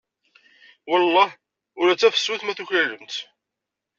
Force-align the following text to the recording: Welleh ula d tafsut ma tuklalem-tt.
Welleh 0.89 1.31
ula 1.79 1.93
d 1.95 1.99
tafsut 1.99 2.41
ma 2.43 2.53
tuklalem-tt. 2.57 3.15